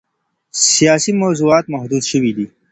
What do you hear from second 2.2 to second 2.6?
دي.